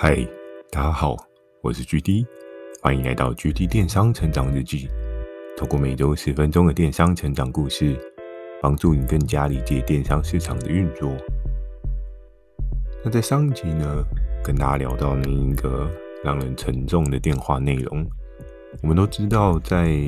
[0.00, 0.16] 嗨，
[0.70, 1.16] 大家好，
[1.60, 2.24] 我是 GD，
[2.80, 4.88] 欢迎来到 GD 电商成长日记。
[5.56, 7.98] 透过每周十分钟的电商成长故事，
[8.62, 11.10] 帮助你更加理解电商市场的运作。
[13.04, 14.04] 那在上一集呢，
[14.44, 15.90] 跟大家聊到那一个
[16.22, 18.08] 让人沉重的电话内容。
[18.84, 19.98] 我们都知道，在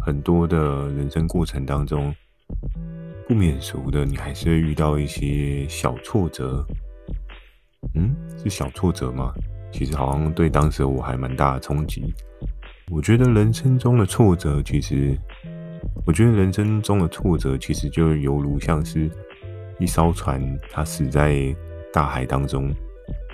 [0.00, 2.12] 很多的人生过程当中，
[3.28, 6.66] 不免俗的，你还是会遇到一些小挫折。
[7.94, 9.32] 嗯，是小挫折吗？
[9.72, 12.14] 其实好像对当时我还蛮大的冲击。
[12.90, 15.16] 我觉得人生中的挫折，其实，
[16.04, 19.10] 我觉得人生中的挫折，其实就犹如像是
[19.78, 21.54] 一艘船，它死在
[21.92, 22.70] 大海当中，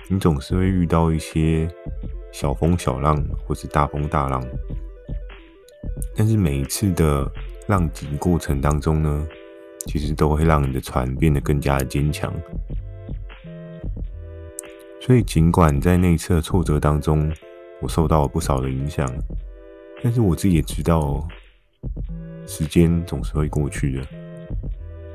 [0.07, 1.67] 你总是会遇到一些
[2.31, 4.41] 小风小浪，或是大风大浪。
[6.15, 7.29] 但是每一次的
[7.67, 9.27] 浪级过程当中呢，
[9.87, 12.33] 其实都会让你的船变得更加的坚强。
[15.01, 17.31] 所以，尽管在那一次的挫折当中，
[17.81, 19.07] 我受到了不少的影响，
[20.03, 21.25] 但是我自己也知道，
[22.45, 24.05] 时间总是会过去的。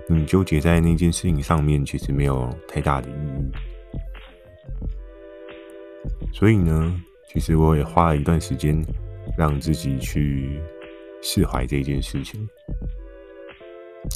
[0.09, 3.51] 你纠结在那件事情上面，其实没有太大的意义。
[6.33, 7.01] 所以呢，
[7.33, 8.83] 其实我也花了一段时间，
[9.39, 10.61] 让自己去
[11.23, 12.49] 释怀这件事情。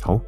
[0.02, 0.20] 好，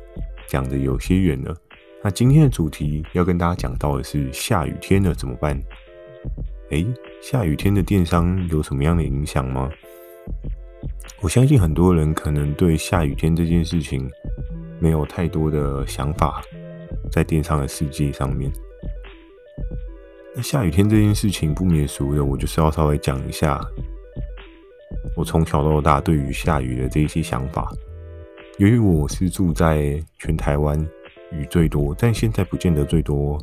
[0.47, 1.57] 讲的有些远了。
[2.03, 5.61] 那今天的主题要跟大家讲到的是下雨天了怎么办？
[6.71, 6.87] 诶，
[7.21, 9.69] 下雨天的电商有什么样的影响吗？
[11.21, 14.11] 我相信很多人可能对下雨天这件事情
[14.79, 16.43] 没有太多的想法，
[17.13, 18.51] 在电商的世界上面。
[20.35, 23.61] 那下雨天这件事情不免俗的，我就是要稍微讲一下
[25.15, 27.71] 我从小到大对于下雨的这一些想法。
[28.57, 30.89] 由于我是住在全台湾。
[31.33, 33.39] 雨最多，但现在不见得最多。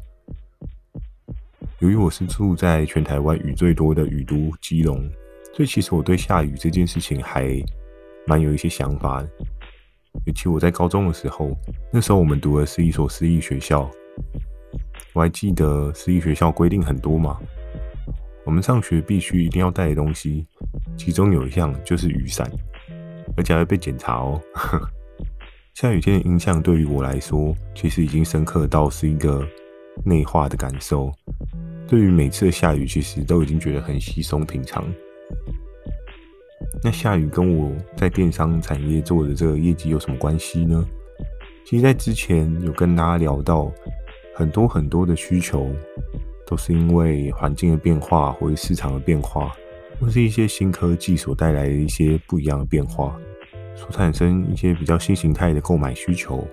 [1.80, 4.98] 由于我是住在全台湾雨最多的雨都基隆，
[5.54, 7.48] 所以其实我对下雨这件事情还
[8.26, 9.24] 蛮有一些想法。
[10.26, 11.52] 尤其我在高中的时候，
[11.94, 13.90] 那时候我们读的是一所私立学校，
[15.14, 17.40] 我还记得私立学校规定很多嘛，
[18.44, 20.48] 我们上学必须一定要带的东西，
[20.98, 22.52] 其中有一项就是雨伞，
[23.38, 24.42] 而且还会被检查哦。
[25.80, 29.48] 下雨天的印象对于我来说，其实已经深刻到是一个
[30.04, 31.12] 内化的感受。
[31.88, 34.84] 对于每次的下雨，其实都已经觉得很稀松平常。
[36.84, 40.84] 那下雨跟我在电商产业做的这个业绩有什么关系呢？
[41.64, 43.72] 其实，在之前有跟大家聊到，
[44.34, 45.70] 很多很多的需求
[46.48, 49.56] 都是因为环境的变化，或者市场的变化，
[50.00, 53.16] 或是一些新科技所带来的一些不一样的变化。
[53.78, 56.46] 所产生一些比较新形态的购买需求。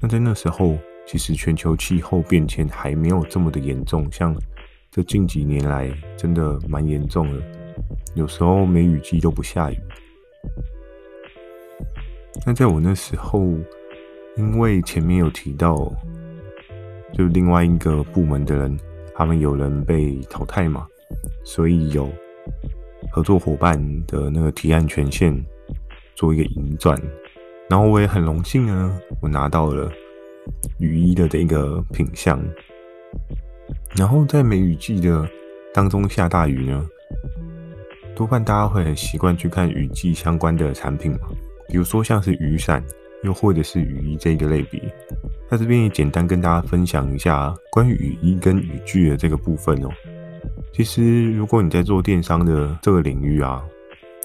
[0.00, 4.34] 那在那时候，其实全球气候变迁还没有这么的严重，像
[4.90, 7.42] 这近几年来真的蛮严重的，
[8.14, 9.76] 有时候梅雨季都不下雨。
[12.46, 13.40] 那在我那时候，
[14.36, 15.92] 因为前面有提到，
[17.12, 18.78] 就另外一个部门的人，
[19.14, 20.86] 他们有人被淘汰嘛，
[21.44, 22.10] 所以有。
[23.10, 25.34] 合作伙伴的那个提案权限
[26.14, 27.00] 做一个银转，
[27.68, 29.90] 然后我也很荣幸呢，我拿到了
[30.78, 32.42] 雨衣的这个品相。
[33.96, 35.28] 然后在梅雨季的
[35.72, 36.86] 当中下大雨呢，
[38.14, 41.28] 多半大家会很习惯去看雨季相关的产品嘛，
[41.68, 42.84] 比如说像是雨伞，
[43.22, 44.80] 又或者是雨衣这个类别。
[45.50, 49.88] 在这边也简单跟大家分享一下关于雨衣跟雨具的这个部分哦。
[50.72, 53.62] 其实，如果你在做电商的这个领域啊，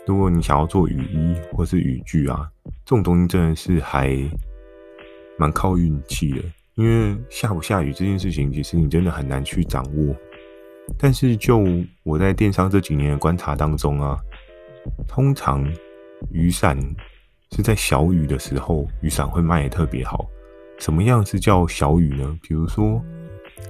[0.06, 2.50] 如果你想要做雨衣或是雨具啊，
[2.86, 4.16] 这种东西真的是还
[5.38, 6.42] 蛮靠运气的。
[6.76, 10.16] 因为下不下雨这件事情，其实你真的很难去掌握。
[11.00, 11.66] 但是就
[12.04, 14.18] 我在电商这几年的观察当中啊，
[15.08, 15.68] 通常
[16.32, 16.78] 雨伞
[17.52, 20.26] 是在小雨的时候，雨伞会卖得特别好。
[20.78, 22.38] 什么样是叫小雨呢？
[22.42, 23.04] 比如说。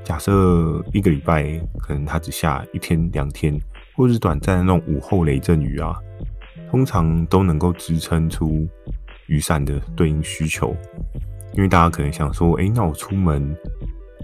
[0.03, 3.59] 假设一个礼拜可能它只下一天两天，
[3.95, 5.95] 或是短暂的那种午后雷阵雨啊，
[6.69, 8.67] 通常都能够支撑出
[9.27, 10.75] 雨伞的对应需求。
[11.53, 13.55] 因为大家可能想说，诶，那我出门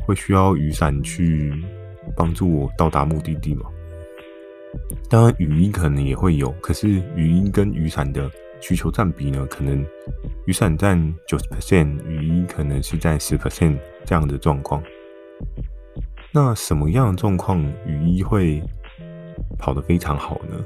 [0.06, 1.54] 会需要雨伞去
[2.16, 3.66] 帮助我到达目的地吗？
[5.10, 8.30] 当然，雨衣可能也会有，可是雨衣跟雨伞的
[8.60, 9.86] 需求占比呢，可能
[10.46, 14.84] 雨伞占九十 percent，雨衣可能是占十 percent 这样的状况。
[16.34, 18.64] 那什么样的状况雨衣会
[19.60, 20.64] 跑得非常好呢？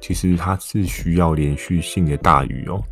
[0.00, 2.82] 其实它是需要连续性的大雨哦，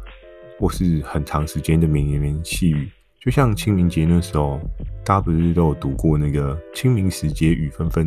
[0.58, 2.90] 或是很长时间的绵绵细雨。
[3.18, 4.60] 就像清明节那时候，
[5.04, 8.06] 大家不是都有读过那个“清明时节雨纷纷，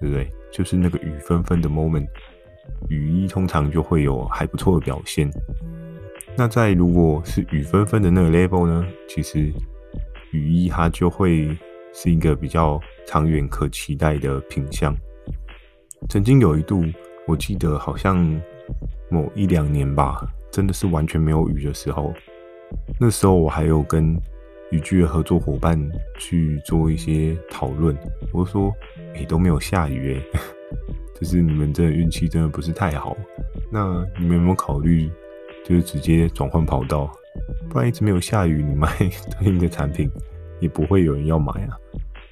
[0.00, 0.30] 对不对？
[0.52, 2.06] 就是那个雨纷纷的 moment，
[2.88, 5.30] 雨衣通常就会有还不错的表现。
[6.36, 9.52] 那在如果是雨纷纷的那个 level 呢，其实
[10.30, 11.48] 雨衣它就会
[11.92, 14.94] 是一个比较长远可期待的品相。
[16.08, 16.84] 曾经有一度，
[17.26, 18.18] 我记得好像
[19.10, 22.12] 某一两年吧，真的是完全没有雨的时候，
[22.98, 24.16] 那时候我还有跟
[24.70, 25.78] 雨具的合作伙伴
[26.18, 27.96] 去做一些讨论。
[28.32, 28.72] 我说
[29.14, 30.22] ：“诶、欸，都没有下雨诶，
[31.20, 33.16] 就是你们这运气真的不是太好。
[33.70, 35.10] 那你们有没有考虑？”
[35.64, 37.08] 就是直接转换跑道，
[37.70, 38.88] 不然一直没有下雨，你卖
[39.38, 40.10] 对应的产品
[40.62, 41.76] 也不会有人要买啊，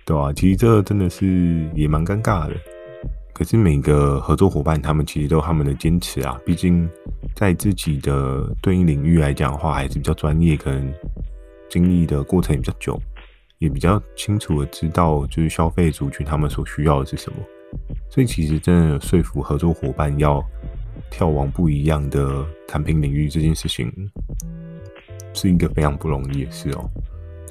[0.07, 0.33] 对吧？
[0.33, 2.55] 其实这真的是也蛮尴尬的。
[3.35, 6.89] 可是每个合作伙伴他们其实都他们的坚持啊，毕竟
[7.35, 10.91] 在自己的对应领域来讲的话，还是比较专业，可能
[11.69, 13.03] 经历的过程也比较久，
[13.59, 17.39] 也比较清楚的知道就是消费族群他们所需要的是什么。
[18.09, 20.43] 所以其实真的说服合作伙伴要。
[21.11, 23.91] 跳往不一样的产品领域这件事情，
[25.33, 26.89] 是一个非常不容易的事哦。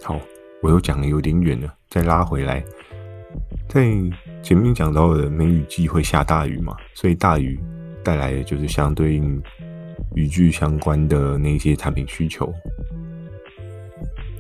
[0.01, 0.19] 好，
[0.61, 2.63] 我又讲的有点远了，再拉回来，
[3.67, 3.85] 在
[4.43, 7.59] 前面讲到的梅雨季会下大雨嘛，所以大雨
[8.03, 9.41] 带来的就是相对应
[10.15, 12.53] 雨具相关的那些产品需求。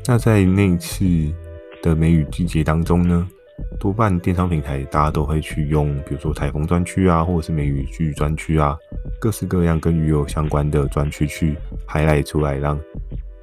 [0.05, 1.05] 那在那次
[1.81, 3.27] 的梅雨季节当中呢，
[3.79, 8.75] 多半电商平台大家都会去用，比如说台风专区啊，或者是梅雨具专区啊。
[9.19, 11.55] 各式各样跟鱼友相关的专区去
[11.87, 12.79] highlight 出来，让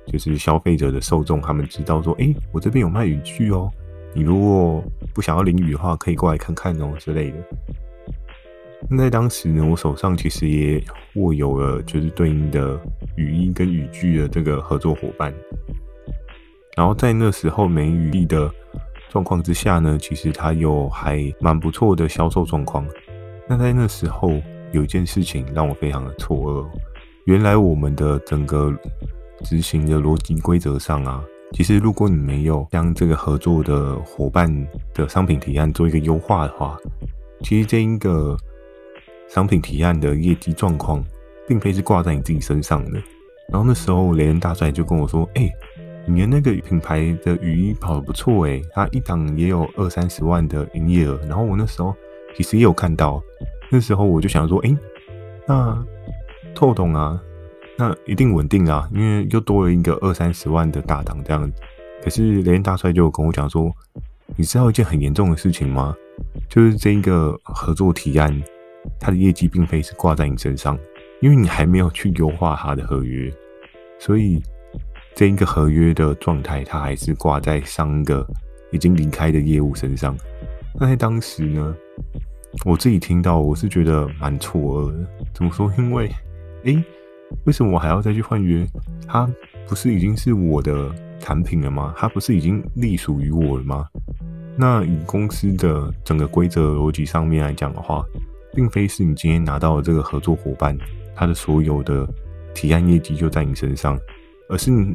[0.06, 3.70] 就是消费者的受众他们知道说，哎，我这边有卖雨具哦，
[4.14, 4.82] 你如果
[5.14, 7.36] 不想要淋雨的话，可以过来看看哦之类的。
[8.88, 10.82] 那在当时呢，我手上其实也
[11.14, 12.78] 握有了就是对应的
[13.16, 15.34] 雨衣跟雨具的这个合作伙伴，
[16.76, 18.50] 然后在那时候没雨季的
[19.08, 22.86] 状况之下呢，其实它有还蛮不错的销售状况。
[23.48, 24.32] 那在那时候。
[24.72, 26.66] 有一件事情让我非常的错愕，
[27.24, 28.70] 原来我们的整个
[29.44, 31.22] 执行的逻辑规则上啊，
[31.52, 34.48] 其实如果你没有将这个合作的伙伴
[34.94, 36.76] 的商品提案做一个优化的话，
[37.42, 38.36] 其实这一个
[39.28, 41.04] 商品提案的业绩状况，
[41.46, 43.00] 并非是挂在你自己身上的。
[43.48, 45.48] 然后那时候雷恩大帅就跟我说：“哎、
[46.06, 51.94] 你的那个品牌的雨衣跑得不错哎，他一档也有二三十万的营业额。”然后我那时候
[52.36, 53.22] 其实也有看到。
[53.70, 54.76] 那时候我就想说，哎、
[55.46, 55.84] 那
[56.54, 57.20] 透懂啊，
[57.78, 61.50] 那一定稳定啊，因为又多了一个二三十万的大档这样。
[62.02, 63.70] 可是雷恩大帅就跟我讲说，
[64.36, 65.94] 你知道一件很严重的事情吗？
[66.48, 68.42] 就是这一个合作提案，
[68.98, 70.78] 它的业绩并非是挂在你身上，
[71.20, 73.32] 因为你还没有去优化它的合约，
[73.98, 74.40] 所以
[75.14, 78.26] 这一个合约的状态，它还是挂在上一个
[78.70, 80.16] 已经离开的业务身上。
[80.78, 81.74] 那在当时呢？
[82.64, 85.06] 我自己听到，我是觉得蛮错愕的。
[85.34, 85.70] 怎么说？
[85.76, 86.10] 因为，
[86.64, 86.82] 诶，
[87.44, 88.66] 为什么我还要再去换约？
[89.06, 89.28] 它
[89.68, 91.94] 不是已经是我的产品了吗？
[91.96, 93.86] 它不是已经隶属于我了吗？
[94.56, 98.04] 那以公司的整个规则逻辑上面来讲的话，
[98.54, 100.76] 并非是你今天拿到的这个合作伙伴，
[101.14, 102.08] 他的所有的
[102.54, 103.98] 提案业绩就在你身上，
[104.48, 104.94] 而是你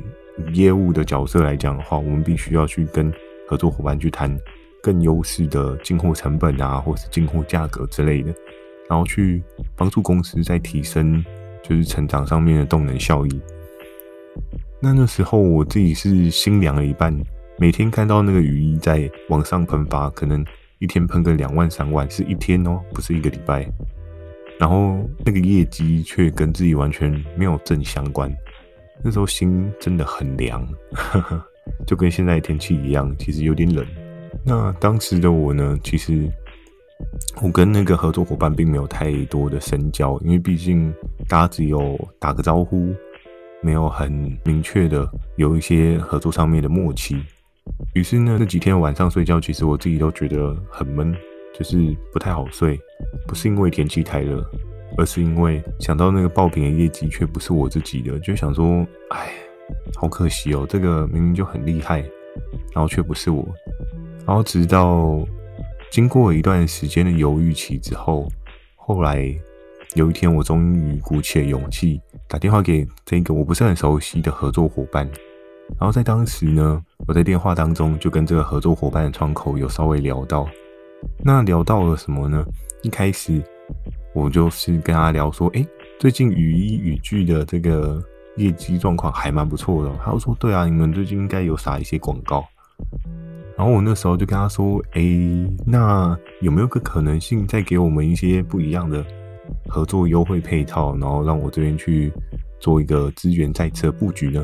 [0.53, 3.13] 业务的角色来讲的话，我们必须要去跟
[3.47, 4.37] 合作伙伴去谈。
[4.83, 8.33] 更优势的进货成本啊，或是进货价格之类的，
[8.89, 9.43] 然后去
[9.75, 11.23] 帮助公司在提升
[11.63, 13.41] 就是成长上面的动能效益。
[14.79, 17.15] 那那时候我自己是心凉了一半，
[17.57, 20.43] 每天看到那个雨衣在往上喷发，可能
[20.79, 23.67] 一天喷个两万三万，是一天哦，不是一个礼拜。
[24.59, 28.31] 然后那个业绩却跟自己完全没有正相关，
[29.03, 30.67] 那时候心真的很凉，
[31.85, 33.85] 就跟现在天气一样，其实有点冷。
[34.45, 36.27] 那当时的我呢，其实
[37.41, 40.93] 我跟那个合作伙伴并没有太多的深交，因为毕竟
[41.27, 42.93] 大家只有打个招呼，
[43.61, 44.11] 没有很
[44.43, 47.21] 明确的有一些合作上面的默契。
[47.93, 51.15] 于是呢，那几天晚上睡觉，其实我自己都觉得很闷，
[51.57, 52.79] 就是不太好睡。
[53.27, 54.43] 不是因为天气太热，
[54.97, 59.31] 而是因为想到那个爆品的业绩却不是我自己的，就想说，哎，
[59.95, 61.99] 好可惜哦，这个明明就很厉害，
[62.73, 63.47] 然后却不是我。
[64.25, 65.19] 然后直到
[65.91, 68.25] 经过一段时间的犹豫期之后，
[68.77, 69.29] 后来
[69.93, 75.05] 有一天，我终于鼓起了勇气打电话给这个我不是很熟悉的合作伙伴。
[75.77, 80.47] 然后在当时呢，我在电话当中就跟这个合作伙伴的窗口有稍微聊到。
[81.25, 82.41] 那聊到了什么呢？
[82.83, 83.43] 一开始
[84.13, 85.67] 我就是跟他聊说，诶，
[85.99, 88.01] 最近雨衣雨具的这个
[88.37, 89.91] 业绩状况还蛮不错的。
[90.01, 92.45] 他就说，对啊，你们最近应该有撒一些广告。
[93.61, 95.03] 然后我那时候就跟他说：“哎，
[95.67, 99.05] 那有没有个可能性，再给我们一些不一样的
[99.67, 102.11] 合作优惠配套，然后让我这边去
[102.59, 104.43] 做一个资源再次的布局呢？”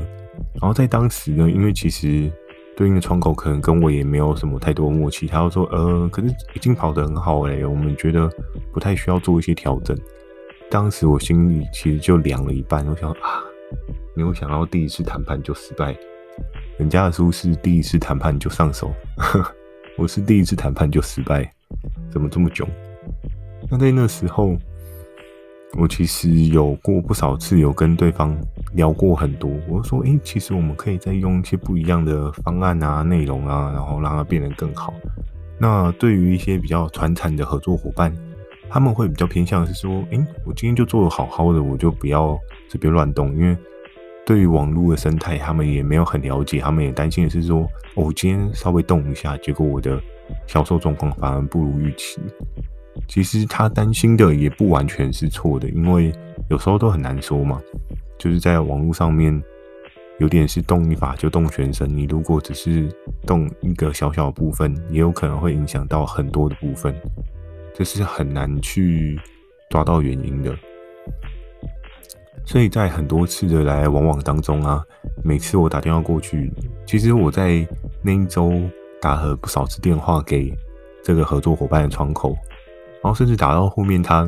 [0.62, 2.32] 然后在当时呢，因为其实
[2.76, 8.30] 对应的窗口可能跟我也没有什么太多默契，他就说：“呃，可是已经跑得很好哎，我们觉得
[8.72, 9.98] 不太需要做一些调整。”
[10.70, 13.42] 当时我心里其实就凉了一半，我想啊，
[14.14, 15.98] 没有想到第一次谈判就失败。
[16.78, 18.94] 人家的书是第一次谈判就上手，
[19.98, 21.52] 我是第一次谈判就失败，
[22.12, 22.68] 怎么这么囧？
[23.68, 24.56] 那在那时候，
[25.76, 28.38] 我其实有过不少次有跟对方
[28.74, 34.94] 聊过很多，我说，诶，其实我们可以再用一些不一样的方案啊、内容啊，然后让它变得更好。
[35.58, 38.16] 那对于一些比较传产的合作伙伴，
[38.70, 42.38] 他们会比较偏向是说，诶，我今天就做得好好的，我就不要
[42.70, 43.58] 随便乱动，因为。
[44.28, 47.62] 对于网络的生态，他们也没有很了解，他们也担心的是说，
[47.96, 49.98] 哦，我今天稍微动一下，结果我的
[50.46, 52.20] 销售状况反而不如预期。
[53.08, 56.12] 其实他担心的也不完全是错的，因为
[56.50, 57.62] 有时候都很难说嘛。
[58.20, 59.42] 就是在网络上面，
[60.20, 62.90] 有点是动一法就动全身，你如果只是
[63.26, 66.94] 动一个小小的部分，也有可能会影响到很多的部分，
[67.74, 69.18] 这是很难去
[69.70, 70.54] 抓到原因的。
[72.48, 74.82] 所以在很多次的来来往往当中啊，
[75.22, 76.50] 每次我打电话过去，
[76.86, 77.68] 其实我在
[78.02, 78.54] 那一周
[79.02, 80.58] 打了不少次电话给
[81.04, 82.30] 这个合作伙伴的窗口，
[83.04, 84.28] 然后甚至打到后面，他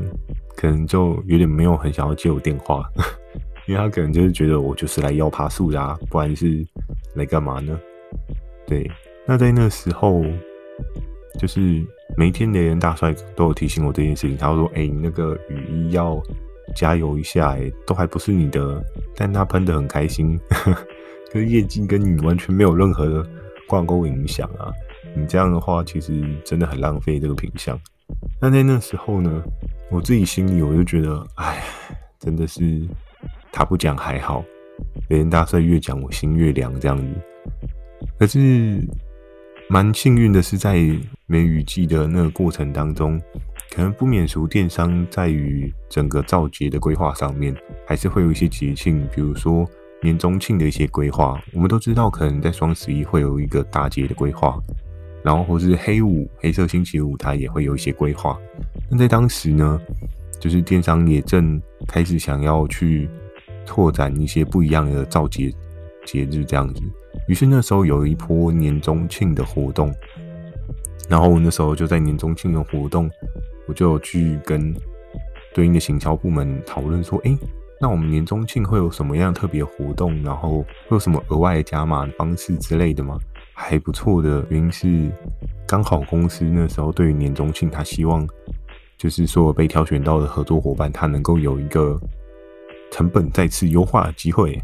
[0.57, 2.83] 可能就有点没有很想要接我电话，
[3.65, 6.67] 因为他可能就是觉得我就是来要爬树的啊，不然是
[7.15, 7.79] 来干嘛呢？
[8.67, 8.85] 对，
[9.25, 10.21] 那在那时候，
[11.39, 11.81] 就是
[12.17, 16.21] 每天雷人大帅都有提醒我这件事情，他说：“哎、欸，你那个雨衣要。”
[16.75, 18.83] 加油一下哎，都还不是你的，
[19.15, 20.39] 但他喷得很开心，
[21.31, 23.25] 可是业绩跟你完全没有任何的
[23.67, 24.71] 挂钩影响啊！
[25.15, 27.79] 你这样的话，其实真的很浪费这个品相。
[28.41, 29.43] 那在那时候呢，
[29.91, 31.63] 我自己心里我就觉得，哎，
[32.19, 32.81] 真的是
[33.51, 34.43] 他不讲还好，
[35.09, 37.05] 雷人大帅越讲我心越凉这样子。
[38.17, 38.81] 可是
[39.69, 40.75] 蛮幸运的是，在
[41.27, 43.19] 梅雨季的那个过程当中。
[43.71, 49.65] 可能不免俗，电商在于整个造节的规划上面，还是会有一些节庆，比如说
[50.01, 51.39] 年中庆的一些规划。
[51.53, 54.59] 我们都知道，可能在双十一会有一个大节的规划，
[55.23, 58.37] 然后或是黑五、黑色星期五，它也会有一些规划。
[58.89, 59.79] 那在当时呢，
[60.39, 63.07] 就是电商也正开始想要去
[63.67, 65.53] 拓展一些不一样的造节
[66.05, 66.81] 节日这样子。
[67.27, 69.93] 于是那时候有一波年中庆的活动，
[71.07, 73.07] 然后那时候就在年中庆的活动。
[73.69, 74.75] 我就去跟
[75.53, 77.37] 对应的行销部门讨论说，诶，
[77.79, 80.23] 那我们年终庆会有什么样特别活动？
[80.23, 83.15] 然后会有什么额外的加码方式之类的吗？
[83.53, 85.11] 还不错的原因是，
[85.67, 88.27] 刚好公司那时候对于年终庆，他希望
[88.97, 91.95] 就是说被挑选到的合作伙伴，他能够有一个
[92.89, 94.59] 成本再次优化的机会。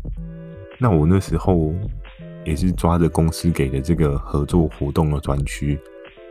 [0.79, 1.75] 那我那时候
[2.43, 5.79] 也是抓着公司给的这个合作活动的专区，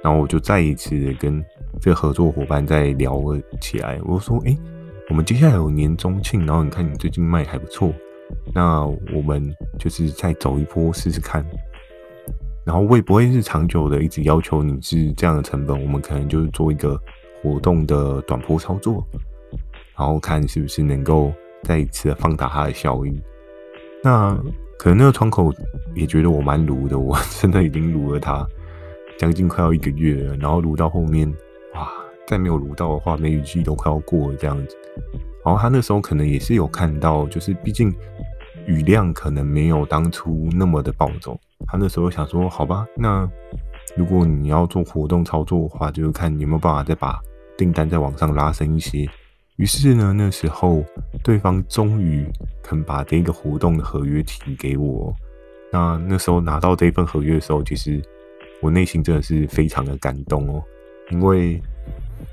[0.02, 1.40] 然后我就再一次跟。
[1.80, 4.56] 这个合作伙伴在聊了起来，我说：“哎，
[5.10, 7.92] 我们接下来有年终庆，然后你看你最近卖还不错，
[8.54, 11.44] 那我们就是再走一波试试看。
[12.64, 16.98] 然后我也不会是长久的一直要求你是这样的成本，我们可能就是做一个
[17.42, 19.06] 活动的短波操作，
[19.94, 21.30] 然后看是不是能够
[21.62, 23.22] 再一次的放大它的效应。
[24.02, 24.34] 那
[24.78, 25.52] 可能那个窗口
[25.94, 28.46] 也觉得我蛮卢的，我真的已经卢了他
[29.18, 31.30] 将近快要一个月了，然后卢到后面。”
[32.26, 34.76] 再没有卢到的话，梅雨季都快要过了这样子。
[35.44, 37.94] 然后他那时候可能也是有看到，就是毕竟
[38.66, 41.38] 雨量可能没有当初那么的暴走。
[41.66, 43.28] 他那时候想说，好吧，那
[43.96, 47.20] 如果你要做活动操作的话，就是看你有没有办法再把
[47.56, 49.06] 订单再往上拉升一些。
[49.56, 50.82] 于是呢，那时候
[51.22, 52.26] 对方终于
[52.62, 55.14] 肯把这个活动的合约提给我。
[55.70, 58.02] 那那时候拿到这份合约的时候，其实
[58.60, 60.62] 我内心真的是非常的感动哦。
[61.10, 61.62] 因为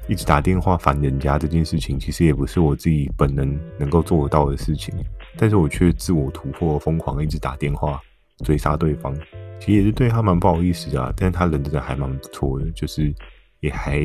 [0.07, 4.93] 一直打电话烦人家这件事情，其实也不是我自己本能能够做得到的事情，
[5.37, 8.01] 但是我却自我突破，疯狂一直打电话
[8.43, 9.15] 追杀对方，
[9.59, 11.13] 其实也是对他蛮不好意思的啊。
[11.15, 13.13] 但是他人真的还蛮不错的，就是
[13.59, 14.01] 也还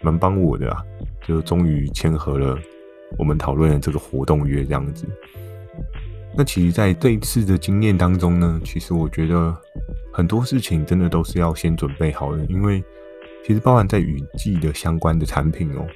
[0.00, 0.82] 蛮帮我的啊，
[1.26, 2.58] 就终于签合了
[3.18, 5.06] 我们讨论的这个活动约这样子。
[6.36, 9.56] 那其实，在这一次的经验当中呢，其实我觉得
[10.12, 12.82] 很多事情真的都是要先准备好的，因为。
[13.46, 15.86] 其实包含在雨季的相关的产品哦，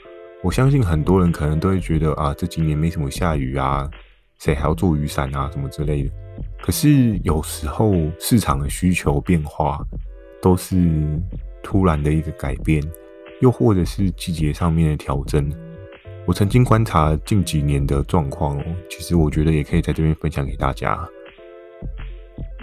[0.40, 3.90] 我相信很多人可能都会觉得啊，这几年没什么下雨啊，
[4.38, 6.11] 谁还要做雨伞啊什么之类的。
[6.62, 9.85] 可是有时候市场的需求变化，
[10.40, 11.21] 都是
[11.61, 12.80] 突然的一个改变，
[13.40, 15.52] 又或者是季节上面的调整。
[16.26, 20.97] 我曾经观察近几年的状况哦，其实我觉得也可以在这边分享给大家。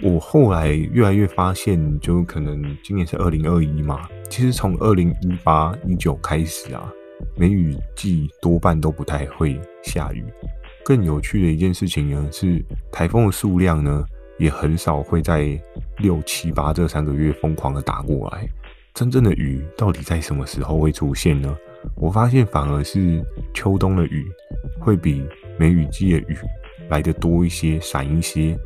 [0.00, 6.88] 我后来越来越发现，就可能今年是二零二一嘛，其实从二零一八、一九开始啊，
[7.36, 10.24] 梅雨季多半都不太会下雨。
[10.84, 14.04] 更有趣的一件事情呢，是台风的数量呢，
[14.38, 15.60] 也很少会在
[15.98, 18.48] 六七八这三个月疯狂的打过来。
[18.94, 21.56] 真正的雨到底在什么时候会出现呢？
[21.96, 23.20] 我发现反而是
[23.52, 24.24] 秋冬的雨
[24.78, 25.26] 会比
[25.58, 26.36] 梅雨季的雨
[26.88, 28.56] 来得多一些、闪一些。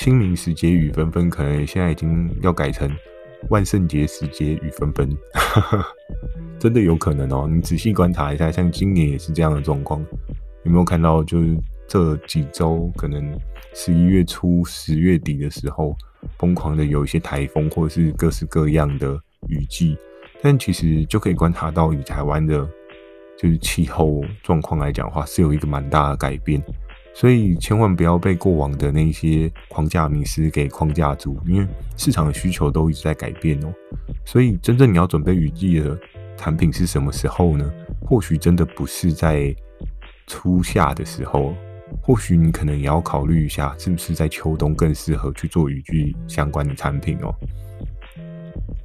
[0.00, 2.90] 清明时节雨纷纷，可能现在已经要改成
[3.50, 5.14] 万圣节时节雨纷纷，
[6.58, 7.46] 真的有可能哦。
[7.46, 10.02] 你仔细观察一下，像今年也是这样的状况。
[10.64, 11.22] 有没有看到？
[11.22, 11.54] 就是
[11.86, 13.38] 这几周，可能
[13.74, 15.94] 十一月初、十月底的时候，
[16.38, 19.98] 疯狂的有一些台风，或者是各式各样的雨季。
[20.40, 22.66] 但其实就可以观察到，以台湾的，
[23.38, 26.58] 就是气候状况来讲的话，是有一个蛮大的改变。
[27.14, 33.72] 所以千万不要被过往的那些框架迷思给框架住，因为市场的需求都一直在改变哦。
[34.24, 35.98] 所以真正你要准备雨季的
[36.36, 37.70] 产品是什么时候呢？
[38.02, 39.54] 或许真的不是在。
[40.26, 41.52] 初夏的时候，
[42.00, 47.34] 或许你可能也要考虑一下，是不是在秋冬更适合去做雨具相关的产品哦。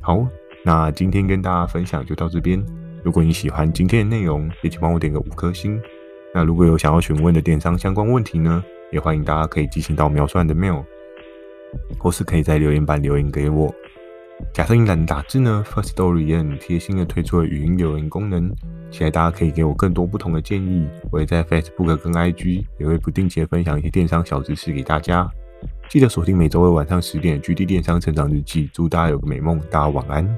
[0.02, 0.28] 好，
[0.64, 2.60] 那今天跟大家分享就到这边。
[3.04, 5.80] 如果你喜欢今天的内容，也请帮我点个五颗星。
[6.36, 8.62] 那如果有想要询问的电商相关问题呢，
[8.92, 10.84] 也欢迎大家可以寄信到描述栏的 mail，
[11.98, 13.74] 或是可以在留言板留言给我。
[14.54, 18.52] 假设你懒得打字呢，First Story 也很贴心的推出了语音留言功能，
[18.92, 20.86] 期待大家可以给我更多不同的建议。
[21.10, 25.26] 我也在 Facebook 跟 IG 也会不定期的分享一些电商小知识给大家。
[25.88, 30.38] 记得锁定每周二晚上十点 GD 电商成长日记，祝大家有个美梦，大家晚安。